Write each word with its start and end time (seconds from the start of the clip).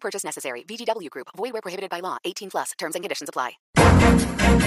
Purchase 0.00 0.24
necessary. 0.24 0.64
VGW 0.64 1.10
Group. 1.10 1.28
Void 1.36 1.52
where 1.52 1.62
prohibited 1.62 1.90
by 1.90 2.00
law. 2.00 2.16
18 2.24 2.50
plus. 2.50 2.72
Terms 2.78 2.94
and 2.94 3.02
conditions 3.04 3.28
apply. 3.28 3.58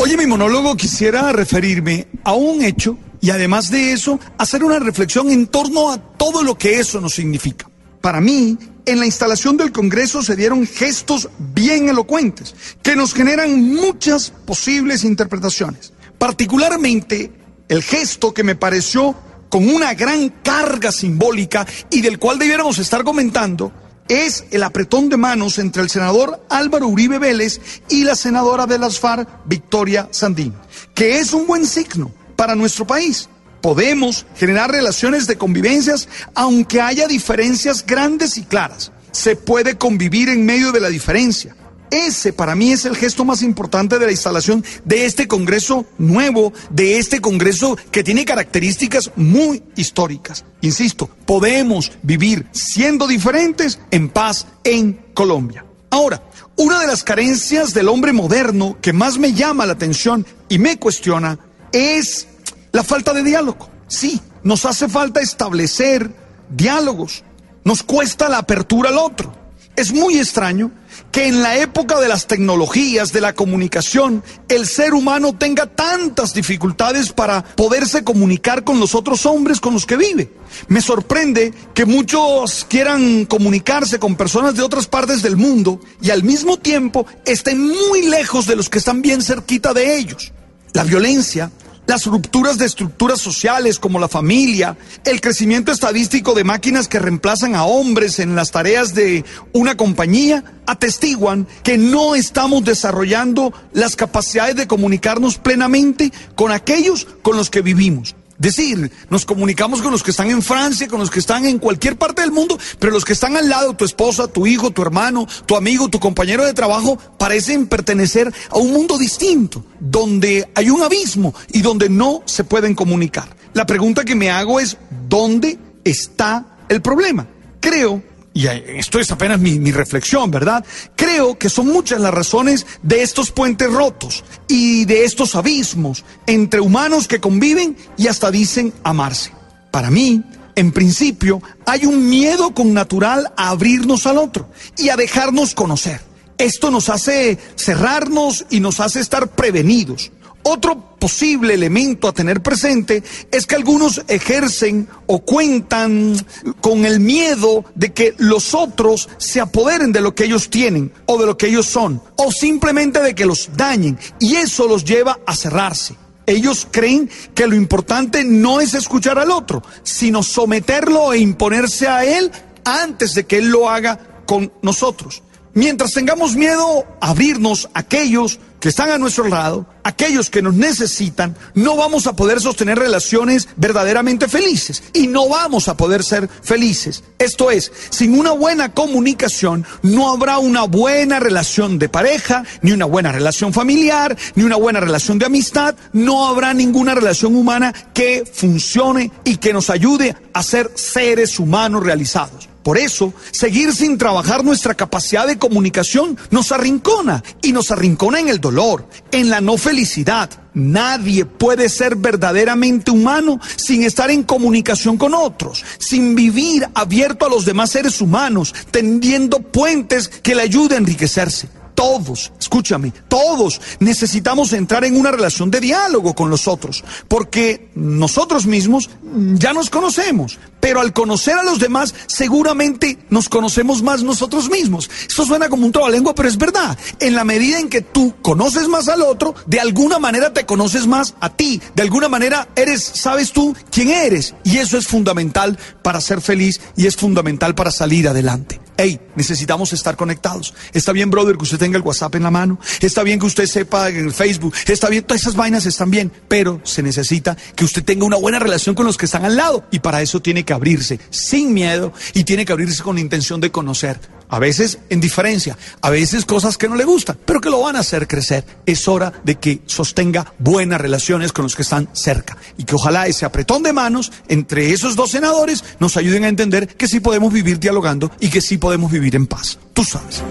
Oye, 0.00 0.16
mi 0.16 0.26
monólogo 0.26 0.76
quisiera 0.76 1.32
referirme 1.32 2.08
a 2.24 2.34
un 2.34 2.62
hecho 2.62 2.98
y 3.20 3.30
además 3.30 3.70
de 3.70 3.92
eso, 3.92 4.20
hacer 4.38 4.62
una 4.62 4.78
reflexión 4.78 5.30
en 5.30 5.46
torno 5.46 5.90
a 5.90 5.98
todo 5.98 6.42
lo 6.42 6.56
que 6.56 6.78
eso 6.78 7.00
nos 7.00 7.14
significa. 7.14 7.68
Para 8.00 8.20
mí, 8.20 8.56
en 8.84 9.00
la 9.00 9.06
instalación 9.06 9.56
del 9.56 9.72
Congreso 9.72 10.22
se 10.22 10.36
dieron 10.36 10.66
gestos 10.66 11.28
bien 11.38 11.88
elocuentes 11.88 12.54
que 12.82 12.94
nos 12.94 13.14
generan 13.14 13.74
muchas 13.74 14.30
posibles 14.30 15.02
interpretaciones. 15.02 15.92
Particularmente 16.18 17.32
el 17.68 17.82
gesto 17.82 18.32
que 18.32 18.44
me 18.44 18.54
pareció 18.54 19.14
con 19.48 19.68
una 19.68 19.94
gran 19.94 20.28
carga 20.42 20.92
simbólica 20.92 21.66
y 21.90 22.00
del 22.00 22.18
cual 22.18 22.38
debiéramos 22.38 22.78
estar 22.78 23.02
comentando 23.02 23.72
es 24.08 24.44
el 24.50 24.62
apretón 24.62 25.08
de 25.08 25.16
manos 25.16 25.58
entre 25.58 25.82
el 25.82 25.90
senador 25.90 26.44
Álvaro 26.48 26.88
Uribe 26.88 27.18
Vélez 27.18 27.60
y 27.88 28.04
la 28.04 28.14
senadora 28.16 28.66
de 28.66 28.78
las 28.78 29.00
FARC, 29.00 29.28
Victoria 29.44 30.08
Sandín, 30.10 30.54
que 30.94 31.18
es 31.18 31.32
un 31.32 31.46
buen 31.46 31.66
signo 31.66 32.12
para 32.36 32.54
nuestro 32.54 32.86
país. 32.86 33.28
Podemos 33.60 34.26
generar 34.36 34.70
relaciones 34.70 35.26
de 35.26 35.36
convivencias 35.36 36.08
aunque 36.34 36.80
haya 36.80 37.06
diferencias 37.06 37.84
grandes 37.84 38.36
y 38.36 38.44
claras. 38.44 38.92
Se 39.10 39.34
puede 39.34 39.76
convivir 39.76 40.28
en 40.28 40.44
medio 40.44 40.72
de 40.72 40.80
la 40.80 40.88
diferencia. 40.88 41.56
Ese 41.90 42.32
para 42.32 42.54
mí 42.54 42.72
es 42.72 42.84
el 42.84 42.96
gesto 42.96 43.24
más 43.24 43.42
importante 43.42 43.98
de 43.98 44.06
la 44.06 44.12
instalación 44.12 44.64
de 44.84 45.06
este 45.06 45.28
Congreso 45.28 45.86
nuevo, 45.98 46.52
de 46.70 46.98
este 46.98 47.20
Congreso 47.20 47.76
que 47.90 48.02
tiene 48.04 48.24
características 48.24 49.12
muy 49.16 49.62
históricas. 49.76 50.44
Insisto, 50.60 51.08
podemos 51.26 51.92
vivir 52.02 52.46
siendo 52.52 53.06
diferentes 53.06 53.78
en 53.90 54.08
paz 54.08 54.46
en 54.64 54.94
Colombia. 55.14 55.64
Ahora, 55.90 56.22
una 56.56 56.80
de 56.80 56.86
las 56.86 57.04
carencias 57.04 57.72
del 57.72 57.88
hombre 57.88 58.12
moderno 58.12 58.78
que 58.80 58.92
más 58.92 59.18
me 59.18 59.32
llama 59.32 59.66
la 59.66 59.74
atención 59.74 60.26
y 60.48 60.58
me 60.58 60.78
cuestiona 60.78 61.38
es 61.72 62.26
la 62.72 62.82
falta 62.82 63.12
de 63.12 63.22
diálogo. 63.22 63.70
Sí, 63.86 64.20
nos 64.42 64.64
hace 64.64 64.88
falta 64.88 65.20
establecer 65.20 66.10
diálogos. 66.50 67.24
Nos 67.64 67.82
cuesta 67.82 68.28
la 68.28 68.38
apertura 68.38 68.90
al 68.90 68.98
otro. 68.98 69.45
Es 69.76 69.92
muy 69.92 70.18
extraño 70.18 70.70
que 71.12 71.26
en 71.26 71.42
la 71.42 71.58
época 71.58 72.00
de 72.00 72.08
las 72.08 72.26
tecnologías, 72.26 73.12
de 73.12 73.20
la 73.20 73.34
comunicación, 73.34 74.22
el 74.48 74.66
ser 74.66 74.94
humano 74.94 75.34
tenga 75.34 75.66
tantas 75.66 76.32
dificultades 76.32 77.12
para 77.12 77.44
poderse 77.44 78.02
comunicar 78.02 78.64
con 78.64 78.80
los 78.80 78.94
otros 78.94 79.26
hombres 79.26 79.60
con 79.60 79.74
los 79.74 79.84
que 79.84 79.98
vive. 79.98 80.32
Me 80.68 80.80
sorprende 80.80 81.52
que 81.74 81.84
muchos 81.84 82.64
quieran 82.68 83.26
comunicarse 83.26 83.98
con 83.98 84.16
personas 84.16 84.54
de 84.54 84.62
otras 84.62 84.86
partes 84.86 85.20
del 85.22 85.36
mundo 85.36 85.78
y 86.00 86.08
al 86.08 86.22
mismo 86.22 86.56
tiempo 86.56 87.06
estén 87.26 87.60
muy 87.60 88.06
lejos 88.06 88.46
de 88.46 88.56
los 88.56 88.70
que 88.70 88.78
están 88.78 89.02
bien 89.02 89.20
cerquita 89.20 89.74
de 89.74 89.98
ellos. 89.98 90.32
La 90.72 90.84
violencia, 90.84 91.50
las 91.86 92.06
rupturas 92.06 92.58
de 92.58 92.66
estructuras 92.66 93.20
sociales 93.20 93.78
como 93.78 93.98
la 93.98 94.08
familia, 94.08 94.76
el 95.04 95.20
crecimiento 95.20 95.72
estadístico 95.72 96.34
de 96.34 96.44
máquinas 96.44 96.88
que 96.88 96.98
reemplazan 96.98 97.54
a 97.54 97.64
hombres 97.64 98.18
en 98.18 98.34
las 98.34 98.50
tareas 98.50 98.94
de 98.94 99.24
una 99.52 99.76
compañía, 99.76 100.44
atestiguan 100.66 101.46
que 101.62 101.78
no 101.78 102.14
estamos 102.14 102.64
desarrollando 102.64 103.52
las 103.72 103.96
capacidades 103.96 104.56
de 104.56 104.66
comunicarnos 104.66 105.38
plenamente 105.38 106.12
con 106.34 106.50
aquellos 106.50 107.06
con 107.22 107.36
los 107.36 107.50
que 107.50 107.62
vivimos. 107.62 108.14
Decir, 108.38 108.90
nos 109.08 109.24
comunicamos 109.24 109.80
con 109.80 109.92
los 109.92 110.02
que 110.02 110.10
están 110.10 110.30
en 110.30 110.42
Francia, 110.42 110.88
con 110.88 111.00
los 111.00 111.10
que 111.10 111.20
están 111.20 111.46
en 111.46 111.58
cualquier 111.58 111.96
parte 111.96 112.22
del 112.22 112.32
mundo, 112.32 112.58
pero 112.78 112.92
los 112.92 113.04
que 113.04 113.14
están 113.14 113.36
al 113.36 113.48
lado, 113.48 113.74
tu 113.74 113.84
esposa, 113.84 114.28
tu 114.28 114.46
hijo, 114.46 114.70
tu 114.70 114.82
hermano, 114.82 115.26
tu 115.46 115.56
amigo, 115.56 115.88
tu 115.88 115.98
compañero 115.98 116.44
de 116.44 116.52
trabajo, 116.52 116.98
parecen 117.18 117.66
pertenecer 117.66 118.32
a 118.50 118.58
un 118.58 118.72
mundo 118.72 118.98
distinto, 118.98 119.64
donde 119.80 120.50
hay 120.54 120.70
un 120.70 120.82
abismo 120.82 121.34
y 121.52 121.62
donde 121.62 121.88
no 121.88 122.22
se 122.26 122.44
pueden 122.44 122.74
comunicar. 122.74 123.34
La 123.54 123.64
pregunta 123.64 124.04
que 124.04 124.14
me 124.14 124.30
hago 124.30 124.60
es, 124.60 124.76
¿dónde 125.08 125.58
está 125.84 126.58
el 126.68 126.82
problema? 126.82 127.26
Creo 127.60 128.02
y 128.36 128.46
esto 128.48 129.00
es 129.00 129.10
apenas 129.10 129.40
mi, 129.40 129.72
reflexión, 129.72 130.30
¿verdad? 130.30 130.62
Creo 130.94 131.38
que 131.38 131.48
son 131.48 131.68
muchas 131.68 132.02
las 132.02 132.12
razones 132.12 132.66
de 132.82 133.02
estos 133.02 133.30
puentes 133.30 133.72
rotos 133.72 134.24
y 134.46 134.84
de 134.84 135.04
estos 135.04 135.34
abismos 135.34 136.04
entre 136.26 136.60
humanos 136.60 137.08
que 137.08 137.18
conviven 137.18 137.78
y 137.96 138.08
hasta 138.08 138.30
dicen 138.30 138.74
amarse. 138.84 139.32
Para 139.70 139.90
mí, 139.90 140.22
en 140.54 140.70
principio, 140.70 141.40
hay 141.64 141.86
un 141.86 142.10
miedo 142.10 142.52
connatural 142.52 143.32
a 143.38 143.48
abrirnos 143.48 144.06
al 144.06 144.18
otro 144.18 144.50
y 144.76 144.90
a 144.90 144.96
dejarnos 144.96 145.54
conocer. 145.54 146.02
Esto 146.36 146.70
nos 146.70 146.90
hace 146.90 147.38
cerrarnos 147.54 148.44
y 148.50 148.60
nos 148.60 148.80
hace 148.80 149.00
estar 149.00 149.28
prevenidos. 149.28 150.12
Otro 150.48 150.96
posible 151.00 151.54
elemento 151.54 152.06
a 152.06 152.12
tener 152.12 152.40
presente 152.40 153.02
es 153.32 153.48
que 153.48 153.56
algunos 153.56 154.02
ejercen 154.06 154.88
o 155.06 155.18
cuentan 155.18 156.24
con 156.60 156.84
el 156.84 157.00
miedo 157.00 157.64
de 157.74 157.92
que 157.92 158.14
los 158.18 158.54
otros 158.54 159.08
se 159.18 159.40
apoderen 159.40 159.90
de 159.90 160.00
lo 160.00 160.14
que 160.14 160.26
ellos 160.26 160.48
tienen 160.48 160.92
o 161.06 161.18
de 161.18 161.26
lo 161.26 161.36
que 161.36 161.48
ellos 161.48 161.66
son, 161.66 162.00
o 162.14 162.30
simplemente 162.30 163.02
de 163.02 163.16
que 163.16 163.26
los 163.26 163.50
dañen, 163.56 163.98
y 164.20 164.36
eso 164.36 164.68
los 164.68 164.84
lleva 164.84 165.18
a 165.26 165.34
cerrarse. 165.34 165.96
Ellos 166.26 166.68
creen 166.70 167.10
que 167.34 167.48
lo 167.48 167.56
importante 167.56 168.22
no 168.22 168.60
es 168.60 168.74
escuchar 168.74 169.18
al 169.18 169.32
otro, 169.32 169.64
sino 169.82 170.22
someterlo 170.22 171.12
e 171.12 171.18
imponerse 171.18 171.88
a 171.88 172.04
él 172.04 172.30
antes 172.64 173.14
de 173.14 173.26
que 173.26 173.38
él 173.38 173.48
lo 173.48 173.68
haga 173.68 174.22
con 174.26 174.52
nosotros. 174.62 175.24
Mientras 175.56 175.94
tengamos 175.94 176.36
miedo 176.36 176.84
a 177.00 177.08
abrirnos 177.08 177.70
a 177.72 177.78
aquellos 177.78 178.38
que 178.60 178.68
están 178.68 178.90
a 178.90 178.98
nuestro 178.98 179.26
lado, 179.26 179.64
aquellos 179.84 180.28
que 180.28 180.42
nos 180.42 180.52
necesitan, 180.52 181.34
no 181.54 181.76
vamos 181.76 182.06
a 182.06 182.14
poder 182.14 182.42
sostener 182.42 182.78
relaciones 182.78 183.48
verdaderamente 183.56 184.28
felices 184.28 184.82
y 184.92 185.06
no 185.06 185.30
vamos 185.30 185.68
a 185.68 185.74
poder 185.74 186.04
ser 186.04 186.28
felices. 186.28 187.04
Esto 187.18 187.50
es, 187.50 187.72
sin 187.88 188.18
una 188.18 188.32
buena 188.32 188.74
comunicación 188.74 189.64
no 189.80 190.10
habrá 190.10 190.36
una 190.36 190.64
buena 190.64 191.20
relación 191.20 191.78
de 191.78 191.88
pareja, 191.88 192.44
ni 192.60 192.72
una 192.72 192.84
buena 192.84 193.10
relación 193.10 193.54
familiar, 193.54 194.14
ni 194.34 194.42
una 194.42 194.56
buena 194.56 194.80
relación 194.80 195.18
de 195.18 195.24
amistad, 195.24 195.74
no 195.94 196.28
habrá 196.28 196.52
ninguna 196.52 196.94
relación 196.94 197.34
humana 197.34 197.72
que 197.94 198.30
funcione 198.30 199.10
y 199.24 199.38
que 199.38 199.54
nos 199.54 199.70
ayude 199.70 200.14
a 200.34 200.42
ser 200.42 200.70
seres 200.74 201.38
humanos 201.38 201.82
realizados. 201.82 202.45
Por 202.66 202.78
eso, 202.78 203.14
seguir 203.30 203.72
sin 203.72 203.96
trabajar 203.96 204.42
nuestra 204.44 204.74
capacidad 204.74 205.24
de 205.24 205.38
comunicación 205.38 206.18
nos 206.30 206.50
arrincona 206.50 207.22
y 207.40 207.52
nos 207.52 207.70
arrincona 207.70 208.18
en 208.18 208.28
el 208.28 208.40
dolor, 208.40 208.88
en 209.12 209.30
la 209.30 209.40
no 209.40 209.56
felicidad. 209.56 210.28
Nadie 210.52 211.26
puede 211.26 211.68
ser 211.68 211.94
verdaderamente 211.94 212.90
humano 212.90 213.38
sin 213.54 213.84
estar 213.84 214.10
en 214.10 214.24
comunicación 214.24 214.96
con 214.96 215.14
otros, 215.14 215.64
sin 215.78 216.16
vivir 216.16 216.68
abierto 216.74 217.26
a 217.26 217.30
los 217.30 217.44
demás 217.44 217.70
seres 217.70 218.00
humanos, 218.00 218.52
tendiendo 218.72 219.38
puentes 219.38 220.08
que 220.08 220.34
le 220.34 220.42
ayuden 220.42 220.78
a 220.78 220.80
enriquecerse 220.80 221.48
todos, 221.76 222.32
escúchame, 222.40 222.92
todos 223.06 223.60
necesitamos 223.78 224.52
entrar 224.52 224.84
en 224.84 224.96
una 224.96 225.12
relación 225.12 225.50
de 225.50 225.60
diálogo 225.60 226.14
con 226.14 226.30
los 226.30 226.48
otros, 226.48 226.82
porque 227.06 227.70
nosotros 227.76 228.46
mismos 228.46 228.90
ya 229.34 229.52
nos 229.52 229.70
conocemos, 229.70 230.38
pero 230.58 230.80
al 230.80 230.92
conocer 230.92 231.36
a 231.36 231.44
los 231.44 231.60
demás 231.60 231.94
seguramente 232.06 232.98
nos 233.10 233.28
conocemos 233.28 233.82
más 233.82 234.02
nosotros 234.02 234.50
mismos. 234.50 234.90
Esto 235.06 235.26
suena 235.26 235.48
como 235.48 235.66
un 235.66 235.72
trabalengua, 235.72 236.14
pero 236.14 236.28
es 236.28 236.38
verdad. 236.38 236.76
En 236.98 237.14
la 237.14 237.24
medida 237.24 237.60
en 237.60 237.68
que 237.68 237.82
tú 237.82 238.14
conoces 238.22 238.66
más 238.68 238.88
al 238.88 239.02
otro, 239.02 239.34
de 239.46 239.60
alguna 239.60 239.98
manera 239.98 240.32
te 240.32 240.46
conoces 240.46 240.86
más 240.86 241.14
a 241.20 241.28
ti, 241.28 241.60
de 241.74 241.82
alguna 241.82 242.08
manera 242.08 242.48
eres, 242.56 242.82
sabes 242.82 243.32
tú 243.32 243.54
quién 243.70 243.90
eres, 243.90 244.34
y 244.44 244.56
eso 244.56 244.78
es 244.78 244.88
fundamental 244.88 245.58
para 245.82 246.00
ser 246.00 246.22
feliz 246.22 246.60
y 246.74 246.86
es 246.86 246.96
fundamental 246.96 247.54
para 247.54 247.70
salir 247.70 248.08
adelante. 248.08 248.65
Hey, 248.78 249.00
necesitamos 249.14 249.72
estar 249.72 249.96
conectados. 249.96 250.54
Está 250.72 250.92
bien, 250.92 251.10
brother, 251.10 251.36
que 251.36 251.44
usted 251.44 251.58
tenga 251.58 251.78
el 251.78 251.82
WhatsApp 251.82 252.14
en 252.16 252.24
la 252.24 252.30
mano. 252.30 252.58
Está 252.80 253.02
bien 253.02 253.18
que 253.18 253.26
usted 253.26 253.46
sepa 253.46 253.88
en 253.88 253.96
el 253.96 254.12
Facebook. 254.12 254.54
Está 254.66 254.88
bien, 254.88 255.04
todas 255.04 255.22
esas 255.22 255.34
vainas 255.34 255.64
están 255.64 255.90
bien. 255.90 256.12
Pero 256.28 256.60
se 256.64 256.82
necesita 256.82 257.36
que 257.54 257.64
usted 257.64 257.84
tenga 257.84 258.04
una 258.04 258.16
buena 258.16 258.38
relación 258.38 258.74
con 258.74 258.86
los 258.86 258.96
que 258.96 259.06
están 259.06 259.24
al 259.24 259.36
lado. 259.36 259.64
Y 259.70 259.78
para 259.78 260.02
eso 260.02 260.20
tiene 260.20 260.44
que 260.44 260.52
abrirse 260.52 261.00
sin 261.10 261.54
miedo 261.54 261.92
y 262.12 262.24
tiene 262.24 262.44
que 262.44 262.52
abrirse 262.52 262.82
con 262.82 262.96
la 262.96 263.00
intención 263.00 263.40
de 263.40 263.50
conocer. 263.50 264.15
A 264.28 264.38
veces 264.38 264.78
en 264.90 265.00
diferencia, 265.00 265.56
a 265.80 265.90
veces 265.90 266.24
cosas 266.24 266.58
que 266.58 266.68
no 266.68 266.76
le 266.76 266.84
gustan, 266.84 267.18
pero 267.24 267.40
que 267.40 267.50
lo 267.50 267.60
van 267.60 267.76
a 267.76 267.80
hacer 267.80 268.06
crecer. 268.06 268.44
Es 268.66 268.88
hora 268.88 269.12
de 269.24 269.36
que 269.36 269.60
sostenga 269.66 270.32
buenas 270.38 270.80
relaciones 270.80 271.32
con 271.32 271.44
los 271.44 271.56
que 271.56 271.62
están 271.62 271.88
cerca 271.92 272.36
y 272.56 272.64
que 272.64 272.74
ojalá 272.74 273.06
ese 273.06 273.24
apretón 273.24 273.62
de 273.62 273.72
manos 273.72 274.12
entre 274.28 274.72
esos 274.72 274.96
dos 274.96 275.10
senadores 275.10 275.64
nos 275.78 275.96
ayuden 275.96 276.24
a 276.24 276.28
entender 276.28 276.68
que 276.68 276.88
sí 276.88 277.00
podemos 277.00 277.32
vivir 277.32 277.58
dialogando 277.58 278.10
y 278.20 278.28
que 278.28 278.40
sí 278.40 278.58
podemos 278.58 278.90
vivir 278.90 279.16
en 279.16 279.26
paz. 279.26 279.58
Tú 279.72 279.84
sabes. 279.84 280.22